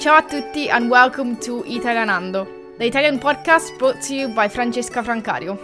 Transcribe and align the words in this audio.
Ciao 0.00 0.16
a 0.16 0.22
tutti 0.22 0.70
and 0.70 0.88
welcome 0.88 1.36
to 1.36 1.62
Italianando, 1.66 2.46
the 2.78 2.86
Italian 2.86 3.18
podcast 3.18 3.76
brought 3.76 4.00
to 4.00 4.14
you 4.14 4.32
by 4.32 4.48
Francesca 4.48 5.02
Francario. 5.02 5.58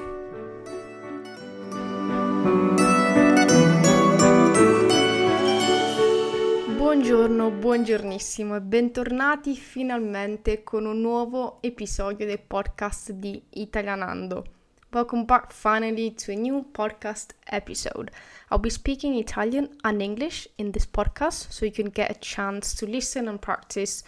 Buongiorno, 6.76 7.50
buongiornissimo 7.50 8.56
e 8.56 8.60
bentornati 8.60 9.56
finalmente 9.56 10.62
con 10.62 10.84
un 10.84 11.00
nuovo 11.00 11.56
episodio 11.62 12.26
del 12.26 12.40
podcast 12.40 13.12
di 13.12 13.42
Italianando. 13.52 14.55
Welcome 14.96 15.26
back 15.26 15.52
finally 15.52 16.10
to 16.12 16.32
a 16.32 16.36
new 16.36 16.64
podcast 16.72 17.32
episode. 17.48 18.10
I'll 18.50 18.56
be 18.56 18.70
speaking 18.70 19.14
Italian 19.16 19.76
and 19.84 20.00
English 20.00 20.48
in 20.56 20.72
this 20.72 20.86
podcast 20.86 21.52
so 21.52 21.66
you 21.66 21.70
can 21.70 21.90
get 21.90 22.10
a 22.10 22.18
chance 22.18 22.72
to 22.76 22.86
listen 22.86 23.28
and 23.28 23.38
practice 23.38 24.04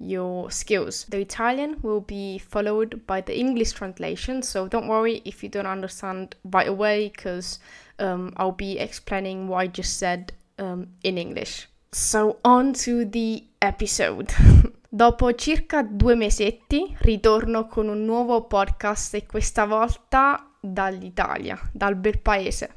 your 0.00 0.50
skills. 0.50 1.04
The 1.04 1.20
Italian 1.20 1.76
will 1.82 2.00
be 2.00 2.38
followed 2.38 3.06
by 3.06 3.20
the 3.20 3.38
English 3.38 3.70
translation, 3.70 4.42
so 4.42 4.66
don't 4.66 4.88
worry 4.88 5.22
if 5.24 5.44
you 5.44 5.48
don't 5.48 5.68
understand 5.68 6.34
right 6.42 6.66
away 6.66 7.10
because 7.10 7.60
um, 8.00 8.32
I'll 8.36 8.50
be 8.50 8.80
explaining 8.80 9.46
what 9.46 9.58
I 9.58 9.66
just 9.68 9.96
said 9.96 10.32
um, 10.58 10.88
in 11.04 11.18
English. 11.18 11.68
So, 11.92 12.38
on 12.44 12.72
to 12.82 13.04
the 13.04 13.44
episode. 13.60 14.34
Dopo 14.94 15.32
circa 15.32 15.80
due 15.80 16.14
mesetti 16.14 16.94
ritorno 17.00 17.66
con 17.66 17.88
un 17.88 18.04
nuovo 18.04 18.44
podcast 18.44 19.14
e 19.14 19.24
questa 19.24 19.64
volta 19.64 20.50
dall'Italia, 20.60 21.58
dal 21.72 21.96
bel 21.96 22.18
paese. 22.18 22.70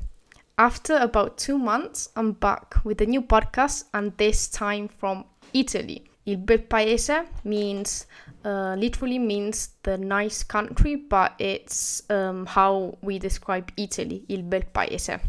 After 0.54 1.02
about 1.02 1.36
two 1.36 1.58
months, 1.58 2.10
I'm 2.16 2.34
back 2.40 2.80
with 2.86 3.02
a 3.02 3.06
new 3.06 3.22
podcast 3.22 3.88
and 3.92 4.14
this 4.16 4.48
time 4.48 4.88
from 4.88 5.26
Italy. 5.52 6.02
Il 6.24 6.38
bel 6.38 6.62
paese 6.62 7.26
means 7.42 8.08
uh, 8.46 8.76
literally 8.78 9.20
means 9.20 9.74
the 9.82 9.98
nice 9.98 10.46
country, 10.46 10.96
but 10.96 11.34
it's 11.38 12.02
um, 12.08 12.46
how 12.46 12.98
we 13.02 13.18
describe 13.18 13.70
Italy, 13.76 14.24
il 14.30 14.44
bel 14.44 14.66
paese. 14.68 15.20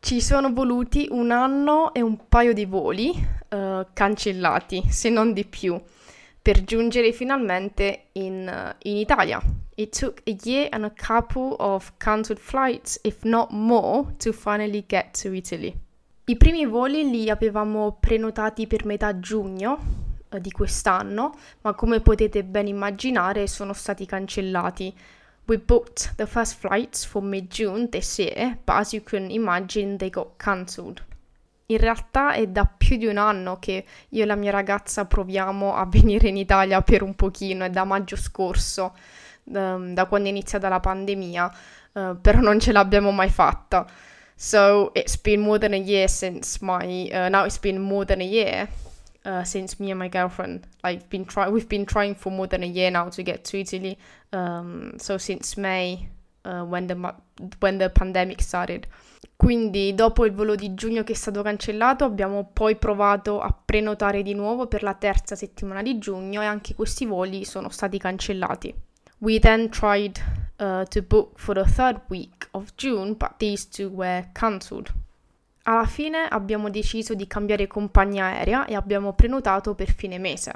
Ci 0.00 0.20
sono 0.20 0.52
voluti 0.52 1.06
un 1.12 1.30
anno 1.30 1.94
e 1.94 2.02
un 2.02 2.18
paio 2.28 2.52
di 2.52 2.66
voli 2.66 3.12
uh, 3.54 3.86
cancellati, 3.92 4.82
se 4.88 5.08
non 5.08 5.32
di 5.32 5.44
più, 5.44 5.80
per 6.42 6.64
giungere 6.64 7.12
finalmente 7.12 8.06
in, 8.12 8.46
uh, 8.46 8.74
in 8.82 8.96
Italia. 8.96 9.40
It 9.76 9.96
took 9.98 10.20
a 10.26 10.36
year 10.44 10.68
and 10.70 10.84
a 10.84 10.92
couple 10.94 11.56
of 11.58 11.92
cancelled 11.98 12.40
flights, 12.40 12.98
if 13.02 13.24
not 13.24 13.50
more, 13.50 14.14
to 14.18 14.32
finally 14.32 14.84
get 14.86 15.20
to 15.22 15.32
Italy. 15.32 15.74
I 16.26 16.36
primi 16.36 16.64
voli 16.64 17.10
li 17.10 17.28
avevamo 17.28 17.96
prenotati 18.00 18.66
per 18.66 18.86
metà 18.86 19.18
giugno 19.18 19.78
eh, 20.30 20.40
di 20.40 20.50
quest'anno, 20.50 21.34
ma 21.62 21.74
come 21.74 22.00
potete 22.00 22.44
ben 22.44 22.66
immaginare 22.66 23.46
sono 23.46 23.72
stati 23.72 24.06
cancellati. 24.06 24.94
We 25.46 25.58
booked 25.58 26.14
the 26.16 26.26
first 26.26 26.58
flights 26.58 27.04
for 27.04 27.22
mid-June 27.22 27.90
this 27.90 28.18
year, 28.18 28.56
but 28.64 28.76
as 28.76 28.92
you 28.94 29.02
can 29.02 29.30
imagine 29.30 29.98
they 29.98 30.08
got 30.08 30.38
cancelled. 30.38 31.02
In 31.66 31.78
realtà 31.78 32.34
è 32.34 32.46
da 32.46 32.66
più 32.66 32.96
di 32.96 33.06
un 33.06 33.16
anno 33.16 33.58
che 33.58 33.84
io 34.10 34.22
e 34.22 34.26
la 34.26 34.34
mia 34.34 34.50
ragazza 34.50 35.06
proviamo 35.06 35.74
a 35.74 35.86
venire 35.86 36.28
in 36.28 36.36
Italia 36.36 36.82
per 36.82 37.02
un 37.02 37.14
pochino, 37.14 37.64
è 37.64 37.70
da 37.70 37.84
maggio 37.84 38.16
scorso, 38.16 38.94
um, 39.44 39.94
da 39.94 40.06
quando 40.06 40.28
è 40.28 40.30
iniziata 40.30 40.68
la 40.68 40.80
pandemia, 40.80 41.54
uh, 41.92 42.20
però 42.20 42.40
non 42.40 42.60
ce 42.60 42.72
l'abbiamo 42.72 43.10
mai 43.10 43.30
fatta. 43.30 43.86
So 44.36 44.90
it's 44.94 45.16
been 45.16 45.40
more 45.40 45.58
than 45.58 45.72
a 45.72 45.76
year 45.76 46.08
since 46.08 46.58
my 46.60 47.08
uh, 47.12 47.28
now 47.28 47.44
it's 47.44 47.58
been 47.58 47.80
more 47.80 48.04
than 48.04 48.20
a 48.20 48.24
year 48.24 48.68
uh, 49.24 49.44
since 49.44 49.76
me 49.78 49.90
and 49.90 49.98
my 49.98 50.08
girlfriend 50.08 50.66
like 50.82 51.08
been 51.08 51.24
try 51.24 51.48
we've 51.48 51.68
been 51.68 51.84
trying 51.84 52.16
for 52.16 52.32
more 52.32 52.48
than 52.48 52.64
a 52.64 52.66
year 52.66 52.90
now 52.90 53.08
to 53.08 53.22
get 53.22 53.44
to 53.44 53.58
Italy. 53.60 53.96
Um, 54.32 54.94
so 54.98 55.18
since 55.18 55.56
May 55.56 56.08
uh, 56.44 56.62
when 56.62 56.86
the 56.86 57.14
when 57.58 57.78
the 57.78 57.90
pandemic 57.90 58.40
started. 58.40 58.86
Quindi 59.36 59.94
dopo 59.94 60.24
il 60.24 60.32
volo 60.32 60.54
di 60.54 60.74
giugno 60.74 61.02
che 61.02 61.12
è 61.12 61.16
stato 61.16 61.42
cancellato 61.42 62.04
abbiamo 62.04 62.48
poi 62.52 62.76
provato 62.76 63.40
a 63.40 63.52
prenotare 63.52 64.22
di 64.22 64.32
nuovo 64.32 64.66
per 64.66 64.82
la 64.82 64.94
terza 64.94 65.34
settimana 65.34 65.82
di 65.82 65.98
giugno 65.98 66.40
e 66.40 66.46
anche 66.46 66.74
questi 66.74 67.04
voli 67.04 67.44
sono 67.44 67.68
stati 67.68 67.98
cancellati. 67.98 68.74
We 69.18 69.38
then 69.38 69.70
tried 69.70 70.18
uh, 70.58 70.84
to 70.84 71.02
book 71.02 71.38
for 71.38 71.54
the 71.54 71.64
third 71.64 72.02
week 72.08 72.48
of 72.52 72.72
June, 72.76 73.14
but 73.14 73.34
these 73.38 73.68
two 73.68 73.88
were 73.88 74.30
cancelled. 74.32 74.92
Alla 75.66 75.86
fine 75.86 76.28
abbiamo 76.28 76.68
deciso 76.68 77.14
di 77.14 77.26
cambiare 77.26 77.66
compagnia 77.66 78.26
aerea 78.26 78.66
e 78.66 78.74
abbiamo 78.74 79.14
prenotato 79.14 79.74
per 79.74 79.90
fine 79.90 80.18
mese. 80.18 80.52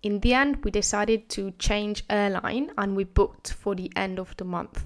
In 0.00 0.20
the 0.20 0.32
end, 0.32 0.58
we 0.62 0.70
decided 0.70 1.26
to 1.26 1.54
change 1.56 2.04
airline 2.06 2.70
and 2.76 2.94
we 2.94 3.04
booked 3.04 3.52
for 3.52 3.74
the 3.74 3.90
end 3.94 4.18
of 4.18 4.34
the 4.36 4.44
month. 4.44 4.80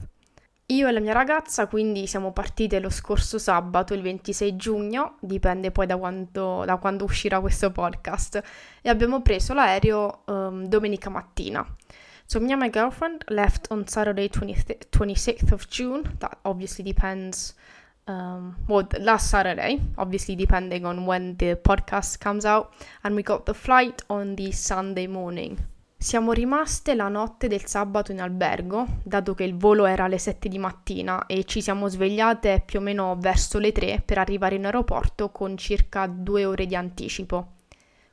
Io 0.71 0.87
e 0.87 0.93
la 0.93 1.01
mia 1.01 1.15
ragazza 1.15 1.67
quindi 1.67 2.07
siamo 2.07 2.31
partite 2.31 2.79
lo 2.79 2.91
scorso 2.91 3.39
sabato, 3.39 3.95
il 3.95 4.03
26 4.03 4.55
giugno, 4.57 5.17
dipende 5.21 5.71
poi 5.71 5.87
da 5.87 5.97
quando, 5.97 6.63
da 6.67 6.77
quando 6.77 7.05
uscirà 7.05 7.41
questo 7.41 7.71
podcast, 7.73 8.43
e 8.83 8.91
abbiamo 8.91 9.23
preso 9.23 9.55
l'aereo 9.55 10.25
um, 10.27 10.67
domenica 10.67 11.09
mattina. 11.09 11.67
So 12.27 12.39
me 12.39 12.53
and 12.53 12.61
my 12.61 12.69
girlfriend 12.69 13.25
left 13.29 13.71
on 13.71 13.87
Saturday 13.87 14.29
20th, 14.29 14.91
26th 14.91 15.53
of 15.55 15.67
June. 15.69 16.03
That 16.19 16.37
obviously 16.43 16.85
depends. 16.85 17.55
Um, 18.05 18.57
well, 18.67 18.87
last 18.99 19.29
Saturday, 19.29 19.81
obviously 19.95 20.35
depending 20.35 20.85
on 20.85 21.07
when 21.07 21.37
the 21.39 21.57
podcast 21.57 22.21
comes 22.21 22.45
out, 22.45 22.75
and 23.03 23.15
we 23.15 23.23
got 23.23 23.47
the 23.47 23.55
flight 23.55 24.03
on 24.11 24.37
the 24.37 24.53
Sunday 24.53 25.07
morning. 25.07 25.59
Siamo 26.01 26.31
rimaste 26.31 26.95
la 26.95 27.09
notte 27.09 27.49
del 27.49 27.67
sabato 27.67 28.13
in 28.13 28.21
albergo, 28.21 28.87
dato 29.03 29.35
che 29.35 29.43
il 29.43 29.57
volo 29.57 29.85
era 29.85 30.05
alle 30.05 30.19
7 30.19 30.49
di 30.49 30.57
mattina 30.57 31.27
e 31.27 31.43
ci 31.43 31.61
siamo 31.61 31.89
svegliate 31.89 32.63
più 32.65 32.79
o 32.79 32.83
meno 32.83 33.17
verso 33.19 33.59
le 33.59 33.73
3 33.73 34.03
per 34.05 34.19
arrivare 34.19 34.55
in 34.55 34.65
aeroporto 34.65 35.31
con 35.31 35.57
circa 35.57 36.07
due 36.07 36.45
ore 36.45 36.67
di 36.67 36.77
anticipo. 36.77 37.55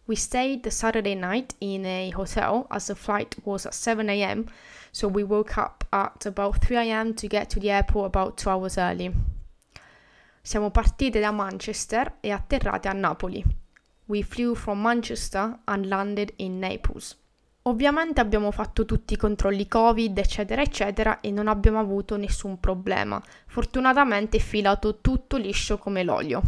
We 0.05 0.15
stayed 0.15 0.67
Saturday 0.67 1.13
night 1.13 1.53
in 1.59 1.85
a 1.85 2.09
hotel 2.15 2.65
as 2.69 2.87
the 2.87 2.95
flight 2.95 3.37
was 3.43 3.67
at 3.67 3.73
7 3.73 4.09
am, 4.09 4.45
so 4.89 5.07
we 5.07 5.21
woke 5.21 5.53
up 5.55 5.85
at 5.89 6.25
about 6.25 6.57
3 6.65 6.89
am 6.89 7.13
to 7.13 7.27
get 7.27 7.53
to 7.53 7.59
the 7.59 7.69
airport 7.69 8.15
about 8.15 8.41
2 8.41 8.49
hours 8.49 8.77
early. 8.77 9.13
Siamo 10.41 10.71
partite 10.71 11.19
da 11.19 11.29
Manchester 11.29 12.15
e 12.19 12.31
atterrate 12.31 12.87
a 12.87 12.93
Napoli. 12.93 13.45
We 14.05 14.23
flew 14.23 14.55
from 14.55 14.81
Manchester 14.81 15.59
and 15.65 15.85
landed 15.85 16.33
in 16.37 16.57
Naples. 16.57 17.15
Ovviamente 17.67 18.21
abbiamo 18.21 18.51
fatto 18.51 18.85
tutti 18.85 19.13
i 19.13 19.17
controlli 19.17 19.67
Covid, 19.67 20.15
eccetera, 20.19 20.61
eccetera, 20.61 21.19
e 21.19 21.31
non 21.31 21.47
abbiamo 21.47 21.79
avuto 21.79 22.15
nessun 22.15 22.59
problema. 22.59 23.19
Fortunatamente 23.47 24.37
è 24.37 24.39
filato 24.39 25.01
tutto 25.01 25.37
liscio 25.37 25.79
come 25.79 26.03
l'olio. 26.03 26.43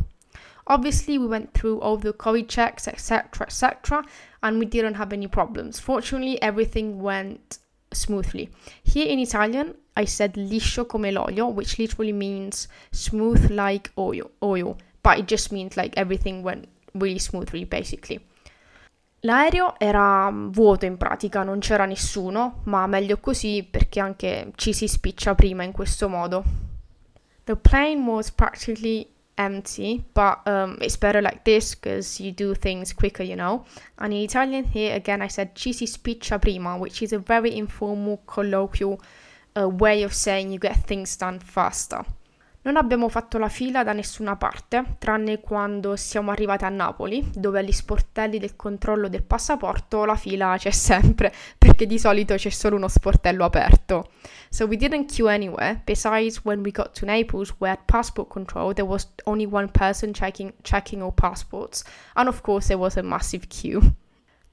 Obviously, 0.66 1.17
we 1.17 1.25
went 1.25 1.50
through 1.53 1.81
all 1.81 2.00
the 2.00 2.16
COVID 2.16 2.45
checks, 2.45 2.85
etc., 2.85 3.45
etc., 3.45 4.00
and 4.41 4.59
we 4.59 4.67
didn't 4.67 4.95
have 4.95 5.11
any 5.11 5.27
problems. 5.27 5.79
Fortunately, 5.79 6.38
everything 6.39 7.00
went 7.01 7.61
smoothly. 7.89 8.51
Here 8.83 9.11
in 9.11 9.17
Italian, 9.17 9.73
I 9.95 10.06
said 10.06 10.35
liscio 10.35 10.85
come 10.85 11.09
l'olio, 11.09 11.47
which 11.47 11.79
literally 11.79 12.13
means 12.13 12.67
smooth 12.91 13.50
like 13.50 13.89
oil, 13.97 14.29
oil, 14.44 14.77
but 15.01 15.17
it 15.17 15.25
just 15.25 15.51
means 15.51 15.75
like 15.77 15.97
everything 15.97 16.44
went 16.44 16.67
really 16.94 17.17
smoothly, 17.17 17.66
basically. 17.66 18.23
L'aereo 19.22 19.79
era 19.79 20.31
vuoto 20.31 20.85
in 20.85 20.97
pratica, 20.97 21.44
non 21.44 21.59
c'era 21.59 21.85
nessuno, 21.85 22.61
ma 22.66 22.85
meglio 22.85 23.17
così 23.17 23.67
perché 23.69 24.00
anche 24.00 24.51
ci 24.55 24.73
si 24.73 24.88
spiccia 24.88 25.33
prima 25.33 25.63
in 25.63 25.72
questo 25.72 26.07
modo. 26.07 26.44
The 27.45 27.56
plane 27.56 28.06
was 28.06 28.29
practically 28.29 29.07
empty, 29.38 30.03
but 30.13 30.41
um, 30.45 30.77
it's 30.81 30.97
better 30.97 31.21
like 31.21 31.44
this 31.44 31.75
because 31.75 32.21
you 32.21 32.31
do 32.31 32.53
things 32.53 32.94
quicker, 32.94 33.24
you 33.24 33.36
know. 33.36 33.65
And 33.97 34.13
in 34.13 34.21
Italian 34.21 34.65
here, 34.65 34.94
again, 34.95 35.21
I 35.21 35.30
said 35.30 35.56
ci 35.56 35.74
si 35.74 35.88
spiccia 35.88 36.39
prima, 36.39 36.75
which 36.75 37.01
is 37.01 37.13
a 37.13 37.19
very 37.19 37.56
informal, 37.57 38.21
colloquial 38.25 39.00
uh, 39.56 39.68
way 39.68 40.03
of 40.03 40.13
saying 40.13 40.51
you 40.51 40.59
get 40.59 40.86
things 40.86 41.15
done 41.18 41.39
faster. 41.39 42.03
Non 42.68 42.75
abbiamo 42.75 43.08
fatto 43.08 43.38
la 43.38 43.48
fila 43.48 43.81
da 43.86 43.94
nessuna 43.94 44.36
parte, 44.36 44.98
tranne 44.98 45.40
quando 45.40 45.96
siamo 45.96 46.31
arrivati 46.31 46.66
a 46.66 46.69
Napoli, 46.69 47.25
dove 47.34 47.60
agli 47.60 47.72
sportelli 47.72 48.40
del 48.40 48.58
controllo 48.58 49.08
del 49.08 49.24
passaporto 49.24 50.04
la 50.04 50.18
fila 50.18 50.54
c'è 50.58 50.72
sempre, 50.72 51.31
perché 51.58 51.86
di 51.86 51.98
solito 51.98 52.36
c'è 52.36 52.50
solo 52.50 52.75
uno 52.75 52.90
sportello 52.90 53.46
aperto. 53.46 54.10
So 54.50 54.66
we 54.66 54.75
didn't 54.75 55.10
queue 55.10 55.34
anywhere. 55.34 55.80
Besides, 55.86 56.42
when 56.44 56.60
we 56.60 56.72
got 56.72 56.92
to 57.00 57.06
Naples, 57.06 57.56
where 57.60 57.72
at 57.72 57.86
passport 57.86 58.28
control, 58.28 58.74
there 58.74 58.86
was 58.86 59.14
only 59.24 59.46
one 59.46 59.72
person 59.72 60.12
checking, 60.12 60.52
checking 60.62 61.02
all 61.02 61.14
passports, 61.14 61.86
and 62.16 62.28
of 62.28 62.42
course 62.42 62.68
there 62.68 62.78
was 62.78 62.98
a 62.98 63.02
massive 63.02 63.48
queue. 63.48 63.94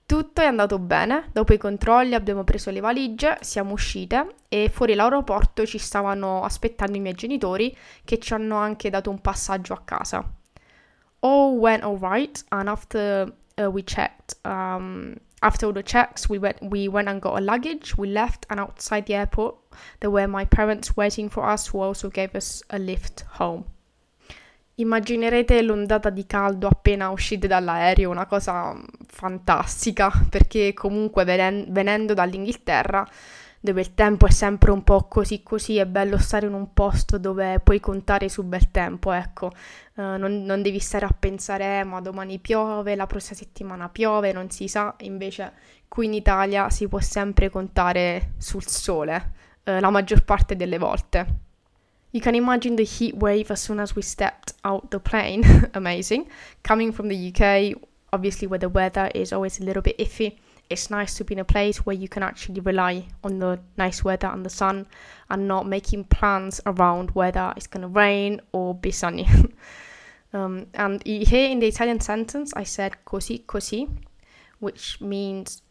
Tutto 0.06 0.42
è 0.42 0.44
andato 0.44 0.78
bene, 0.78 1.30
dopo 1.32 1.54
i 1.54 1.58
controlli 1.58 2.14
abbiamo 2.14 2.44
preso 2.44 2.70
le 2.70 2.80
valigie, 2.80 3.38
siamo 3.40 3.72
uscite 3.72 4.34
e 4.48 4.68
fuori 4.68 4.94
l'aeroporto 4.94 5.64
ci 5.64 5.78
stavano 5.78 6.42
aspettando 6.42 6.98
i 6.98 7.00
miei 7.00 7.14
genitori 7.14 7.74
che 8.04 8.18
ci 8.18 8.34
hanno 8.34 8.56
anche 8.56 8.90
dato 8.90 9.08
un 9.08 9.20
passaggio 9.20 9.72
a 9.72 9.80
casa. 9.82 10.22
All 11.20 11.56
went 11.56 11.82
alright 11.82 12.44
and 12.48 12.68
after 12.68 13.32
uh, 13.56 13.64
we 13.64 13.82
checked 13.82 14.36
um, 14.44 15.14
After 15.44 15.66
all 15.66 15.74
the 15.74 15.82
checks, 15.82 16.26
we 16.26 16.38
went 16.38 16.56
we 16.62 16.88
went 16.88 17.06
and 17.06 17.20
got 17.20 17.34
our 17.34 17.40
luggage. 17.42 17.98
We 17.98 18.08
left, 18.08 18.46
and 18.48 18.58
outside 18.58 19.04
the 19.04 19.12
airport, 19.12 19.56
there 20.00 20.10
were 20.10 20.26
my 20.26 20.46
parents 20.46 20.96
waiting 20.96 21.28
for 21.28 21.44
us, 21.44 21.66
who 21.66 21.80
also 21.80 22.08
gave 22.08 22.34
us 22.34 22.62
a 22.70 22.78
lift 22.78 23.24
home. 23.38 23.66
Immaginerete 24.76 25.62
l'ondata 25.62 26.10
di 26.10 26.26
caldo 26.26 26.66
appena 26.66 27.10
uscite 27.10 27.46
dall'aereo, 27.46 28.10
una 28.10 28.26
cosa 28.26 28.76
fantastica, 29.06 30.10
perché 30.28 30.72
comunque 30.74 31.24
venen- 31.24 31.66
venendo 31.68 32.12
dall'Inghilterra 32.14 33.06
dove 33.64 33.80
il 33.80 33.94
tempo 33.94 34.26
è 34.26 34.30
sempre 34.30 34.72
un 34.72 34.84
po' 34.84 35.04
così 35.04 35.42
così, 35.42 35.78
è 35.78 35.86
bello 35.86 36.18
stare 36.18 36.46
in 36.46 36.52
un 36.52 36.74
posto 36.74 37.16
dove 37.16 37.60
puoi 37.60 37.80
contare 37.80 38.28
sul 38.28 38.44
bel 38.44 38.70
tempo, 38.70 39.10
ecco, 39.10 39.52
uh, 39.94 40.02
non, 40.18 40.44
non, 40.44 40.60
devi 40.60 40.78
stare 40.80 41.06
a 41.06 41.16
pensare, 41.18 41.78
eh, 41.80 41.84
ma 41.84 42.02
domani 42.02 42.38
piove, 42.40 42.94
la 42.94 43.06
prossima 43.06 43.38
settimana 43.38 43.88
piove, 43.88 44.32
non 44.32 44.50
si 44.50 44.68
sa, 44.68 44.94
invece 44.98 45.52
qui 45.88 46.04
in 46.04 46.12
Italia 46.12 46.68
si 46.68 46.86
può 46.88 47.00
sempre 47.00 47.48
contare 47.48 48.32
sul 48.36 48.66
sole, 48.66 49.32
uh, 49.64 49.78
la 49.80 49.88
maggior 49.88 50.24
parte 50.24 50.56
delle 50.56 50.76
volte. 50.76 51.26
You 52.14 52.20
can 52.20 52.36
imagine 52.36 52.76
the 52.76 52.84
heat 52.84 53.16
wave 53.16 53.50
as 53.50 53.60
soon 53.60 53.80
as 53.80 53.96
we 53.96 54.02
stepped 54.02 54.52
out 54.64 54.92
the 54.92 55.00
plane. 55.00 55.42
Amazing. 55.74 56.30
Coming 56.62 56.92
from 56.92 57.08
the 57.08 57.34
UK, 57.34 57.76
obviously 58.12 58.46
where 58.46 58.60
the 58.60 58.68
weather 58.68 59.10
is 59.16 59.32
always 59.32 59.58
a 59.58 59.64
little 59.64 59.82
bit 59.82 59.98
iffy. 59.98 60.38
it's 60.70 60.90
nice 60.90 61.14
to 61.14 61.24
be 61.24 61.34
in 61.34 61.40
a 61.40 61.44
place 61.44 61.84
where 61.84 61.96
you 61.96 62.08
can 62.08 62.22
actually 62.22 62.60
rely 62.60 63.04
on 63.24 63.40
the 63.40 63.58
nice 63.76 64.04
weather 64.04 64.28
and 64.28 64.46
the 64.46 64.50
sun 64.50 64.86
and 65.28 65.48
not 65.48 65.66
making 65.66 66.04
plans 66.04 66.60
around 66.66 67.10
whether 67.16 67.52
it's 67.56 67.66
going 67.66 67.82
to 67.82 67.88
rain 67.88 68.40
or 68.52 68.76
be 68.76 68.92
sunny. 68.92 69.28
um, 70.32 70.66
and 70.74 71.04
here 71.04 71.48
in 71.50 71.58
the 71.58 71.66
Italian 71.66 71.98
sentence, 71.98 72.52
I 72.54 72.62
said 72.62 72.92
così 73.04 73.44
così, 73.44 73.88
which 74.60 75.00
means 75.00 75.62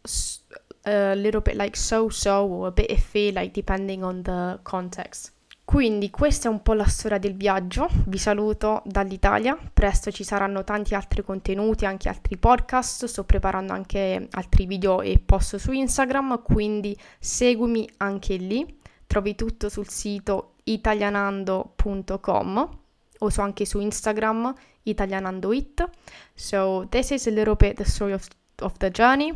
a 0.85 1.15
little 1.15 1.39
bit 1.39 1.55
like 1.55 1.77
so 1.77 2.09
so 2.09 2.45
or 2.45 2.67
a 2.67 2.71
bit 2.71 2.89
iffy, 2.89 3.33
like 3.33 3.53
depending 3.53 4.03
on 4.03 4.23
the 4.23 4.59
context. 4.65 5.31
Quindi 5.73 6.11
questa 6.11 6.49
è 6.49 6.51
un 6.51 6.61
po' 6.61 6.73
la 6.73 6.85
storia 6.85 7.17
del 7.17 7.33
viaggio, 7.33 7.89
vi 8.05 8.19
saluto 8.19 8.83
dall'Italia, 8.85 9.57
presto 9.73 10.11
ci 10.11 10.23
saranno 10.23 10.63
tanti 10.63 10.93
altri 10.93 11.23
contenuti, 11.23 11.87
anche 11.87 12.09
altri 12.09 12.37
podcast, 12.37 13.05
sto 13.05 13.23
preparando 13.23 13.73
anche 13.73 14.27
altri 14.33 14.67
video 14.67 15.01
e 15.01 15.17
post 15.17 15.55
su 15.55 15.71
Instagram, 15.71 16.43
quindi 16.43 16.95
seguimi 17.17 17.89
anche 17.97 18.35
lì, 18.35 18.77
trovi 19.07 19.33
tutto 19.33 19.67
sul 19.67 19.89
sito 19.89 20.57
italianando.com 20.65 22.69
o 23.17 23.29
so 23.31 23.41
anche 23.41 23.65
su 23.65 23.79
Instagram 23.79 24.53
italianandoit. 24.83 25.89
So 26.35 26.85
this 26.89 27.09
is 27.09 27.25
a 27.25 27.31
little 27.31 27.55
bit 27.55 27.77
the 27.77 27.85
story 27.85 28.13
of, 28.13 28.27
of 28.59 28.77
the 28.77 28.91
journey, 28.91 29.33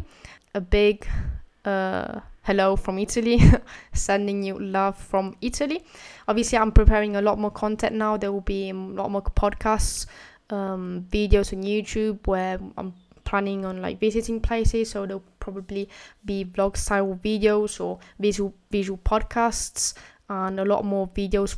a 0.52 0.62
big 0.62 1.04
uh, 1.68 2.22
hello 2.44 2.76
from 2.78 2.98
Italy, 2.98 3.42
sending 3.94 4.42
you 4.42 4.58
love 4.58 4.98
from 4.98 5.36
Italy. 5.42 5.84
Obviously, 6.28 6.58
I'm 6.58 6.72
preparing 6.72 7.18
a 7.18 7.22
lot 7.22 7.38
more 7.38 7.52
content 7.52 7.96
now. 7.96 8.16
There 8.16 8.32
will 8.32 8.42
be 8.42 8.70
a 8.70 8.74
lot 8.74 9.12
more 9.12 9.22
podcasts, 9.22 10.06
um, 10.50 11.06
videos 11.12 11.52
on 11.52 11.64
YouTube 11.64 12.26
where 12.26 12.58
I'm 12.78 12.94
planning 13.26 13.66
on 13.66 13.82
like 13.82 14.00
visiting 14.00 14.40
places. 14.40 14.92
So 14.92 15.06
there'll 15.06 15.24
probably 15.42 15.90
be 16.24 16.46
vlog 16.46 16.78
style 16.78 17.20
videos 17.22 17.82
or 17.82 18.00
visual 18.18 18.54
visual 18.72 18.98
podcasts 19.00 19.94
and 20.30 20.60
a 20.60 20.66
lot 20.66 20.86
more 20.86 21.08
videos, 21.10 21.58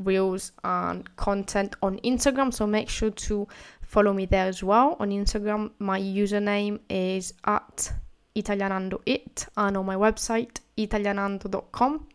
reels, 0.00 0.52
and 0.64 1.16
content 1.16 1.76
on 1.82 1.98
Instagram. 2.00 2.52
So 2.52 2.66
make 2.66 2.88
sure 2.88 3.10
to 3.10 3.46
follow 3.82 4.12
me 4.12 4.26
there 4.26 4.46
as 4.46 4.62
well. 4.62 4.96
On 4.98 5.10
Instagram, 5.10 5.70
my 5.78 6.00
username 6.00 6.80
is 6.88 7.34
at 7.44 7.92
Italianando 8.34 9.00
It 9.06 9.46
and 9.56 9.76
on 9.76 9.86
my 9.86 9.96
website 9.96 10.60
italianando.com. 10.76 12.06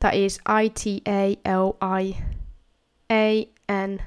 That 0.00 0.14
is 0.14 0.38
I 0.44 0.68
T 0.68 1.02
A 1.06 1.38
L 1.44 1.76
I 1.80 2.16
A 3.10 3.48
N. 3.68 4.02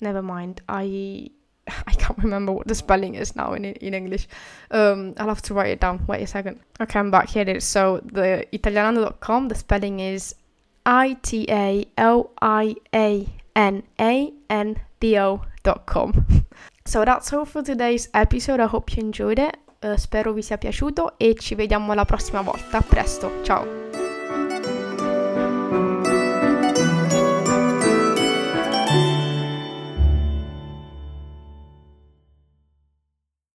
Never 0.00 0.22
mind. 0.22 0.60
I 0.68 1.30
I 1.86 1.92
can't 1.92 2.18
remember 2.18 2.52
what 2.52 2.66
the 2.66 2.74
spelling 2.74 3.14
is 3.14 3.36
now 3.36 3.54
in 3.54 3.64
in 3.64 3.94
English. 3.94 4.28
Um, 4.70 5.14
I'll 5.18 5.28
have 5.28 5.42
to 5.42 5.54
write 5.54 5.70
it 5.70 5.80
down. 5.80 6.04
Wait 6.06 6.22
a 6.22 6.26
second. 6.26 6.60
Okay, 6.80 6.98
I'm 6.98 7.10
back. 7.10 7.28
Here. 7.28 7.60
So 7.60 8.00
the 8.04 8.46
italianando.com. 8.52 9.48
The 9.48 9.54
spelling 9.54 10.00
is 10.00 10.34
I 10.84 11.16
T 11.22 11.46
A 11.48 11.86
L 11.96 12.30
I 12.40 12.74
A 12.94 13.28
N 13.54 13.82
A 14.00 14.32
N 14.50 14.80
D 15.00 15.18
O.com. 15.18 16.46
So 16.84 17.04
that's 17.04 17.32
all 17.32 17.44
for 17.44 17.62
today's 17.62 18.08
episode. 18.12 18.58
I 18.58 18.66
hope 18.66 18.96
you 18.96 19.04
enjoyed 19.04 19.38
it. 19.38 19.56
Uh, 19.82 19.96
spero 19.96 20.32
vi 20.32 20.42
sia 20.42 20.58
piaciuto 20.58 21.18
e 21.18 21.34
ci 21.34 21.56
vediamo 21.56 21.92
la 21.92 22.04
prossima 22.04 22.40
volta. 22.40 22.78
A 22.78 22.82
presto, 22.82 23.40
ciao! 23.42 23.91